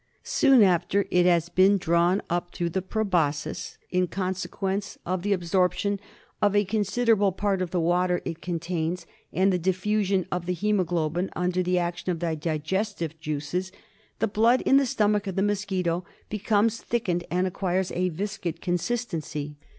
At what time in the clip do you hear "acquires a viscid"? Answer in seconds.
17.45-18.59